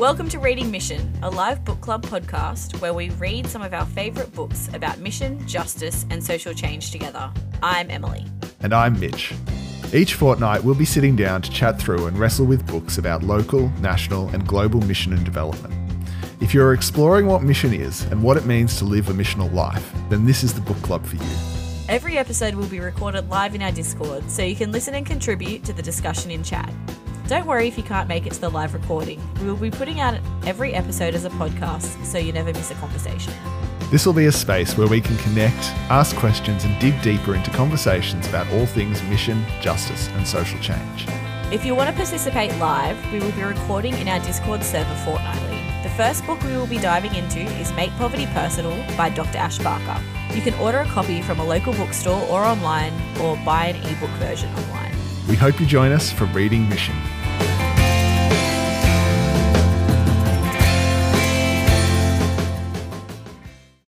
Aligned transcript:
Welcome 0.00 0.30
to 0.30 0.38
Reading 0.38 0.70
Mission, 0.70 1.12
a 1.22 1.28
live 1.28 1.62
book 1.62 1.82
club 1.82 2.06
podcast 2.06 2.80
where 2.80 2.94
we 2.94 3.10
read 3.10 3.46
some 3.46 3.60
of 3.60 3.74
our 3.74 3.84
favourite 3.84 4.32
books 4.32 4.70
about 4.72 4.98
mission, 4.98 5.46
justice, 5.46 6.06
and 6.08 6.24
social 6.24 6.54
change 6.54 6.90
together. 6.90 7.30
I'm 7.62 7.90
Emily. 7.90 8.24
And 8.60 8.72
I'm 8.72 8.98
Mitch. 8.98 9.34
Each 9.92 10.14
fortnight, 10.14 10.64
we'll 10.64 10.74
be 10.74 10.86
sitting 10.86 11.16
down 11.16 11.42
to 11.42 11.50
chat 11.50 11.78
through 11.78 12.06
and 12.06 12.18
wrestle 12.18 12.46
with 12.46 12.66
books 12.66 12.96
about 12.96 13.22
local, 13.22 13.68
national, 13.82 14.28
and 14.30 14.46
global 14.48 14.80
mission 14.80 15.12
and 15.12 15.22
development. 15.22 15.74
If 16.40 16.54
you're 16.54 16.72
exploring 16.72 17.26
what 17.26 17.42
mission 17.42 17.74
is 17.74 18.04
and 18.04 18.22
what 18.22 18.38
it 18.38 18.46
means 18.46 18.78
to 18.78 18.86
live 18.86 19.10
a 19.10 19.12
missional 19.12 19.52
life, 19.52 19.92
then 20.08 20.24
this 20.24 20.42
is 20.42 20.54
the 20.54 20.62
book 20.62 20.80
club 20.80 21.04
for 21.04 21.16
you. 21.16 21.36
Every 21.90 22.16
episode 22.16 22.54
will 22.54 22.68
be 22.68 22.80
recorded 22.80 23.28
live 23.28 23.54
in 23.54 23.60
our 23.60 23.72
Discord, 23.72 24.30
so 24.30 24.42
you 24.42 24.56
can 24.56 24.72
listen 24.72 24.94
and 24.94 25.04
contribute 25.04 25.62
to 25.64 25.74
the 25.74 25.82
discussion 25.82 26.30
in 26.30 26.42
chat. 26.42 26.72
Don't 27.30 27.46
worry 27.46 27.68
if 27.68 27.78
you 27.78 27.84
can't 27.84 28.08
make 28.08 28.26
it 28.26 28.32
to 28.32 28.40
the 28.40 28.48
live 28.48 28.74
recording. 28.74 29.22
We 29.40 29.46
will 29.46 29.54
be 29.54 29.70
putting 29.70 30.00
out 30.00 30.18
every 30.46 30.74
episode 30.74 31.14
as 31.14 31.24
a 31.24 31.30
podcast, 31.30 32.04
so 32.04 32.18
you 32.18 32.32
never 32.32 32.52
miss 32.52 32.72
a 32.72 32.74
conversation. 32.74 33.32
This 33.88 34.04
will 34.04 34.12
be 34.12 34.26
a 34.26 34.32
space 34.32 34.76
where 34.76 34.88
we 34.88 35.00
can 35.00 35.16
connect, 35.18 35.56
ask 35.90 36.16
questions, 36.16 36.64
and 36.64 36.76
dig 36.80 37.00
deeper 37.02 37.36
into 37.36 37.52
conversations 37.52 38.26
about 38.26 38.52
all 38.52 38.66
things 38.66 39.00
mission, 39.04 39.46
justice, 39.60 40.08
and 40.08 40.26
social 40.26 40.58
change. 40.58 41.06
If 41.52 41.64
you 41.64 41.76
want 41.76 41.88
to 41.88 41.94
participate 41.94 42.52
live, 42.58 42.98
we 43.12 43.20
will 43.20 43.30
be 43.30 43.44
recording 43.44 43.96
in 43.98 44.08
our 44.08 44.18
Discord 44.24 44.64
server 44.64 44.96
fortnightly. 45.04 45.62
The 45.84 45.90
first 45.90 46.26
book 46.26 46.42
we 46.42 46.56
will 46.56 46.66
be 46.66 46.78
diving 46.78 47.14
into 47.14 47.38
is 47.60 47.72
Make 47.74 47.92
Poverty 47.92 48.26
Personal 48.34 48.74
by 48.96 49.08
Dr. 49.08 49.38
Ash 49.38 49.60
Barker. 49.60 50.02
You 50.34 50.42
can 50.42 50.54
order 50.54 50.78
a 50.78 50.86
copy 50.86 51.22
from 51.22 51.38
a 51.38 51.44
local 51.44 51.74
bookstore 51.74 52.26
or 52.28 52.42
online, 52.42 52.92
or 53.20 53.36
buy 53.44 53.66
an 53.66 53.76
ebook 53.86 54.10
version 54.18 54.52
online. 54.52 54.96
We 55.28 55.36
hope 55.36 55.60
you 55.60 55.66
join 55.66 55.92
us 55.92 56.10
for 56.10 56.24
Reading 56.24 56.68
Mission. 56.68 56.96